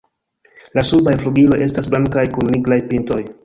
La 0.77 0.83
subaj 0.87 1.13
flugiloj 1.25 1.61
estas 1.67 1.91
blankaj 1.95 2.27
kun 2.39 2.53
nigraj 2.57 2.83
pintoj. 2.95 3.25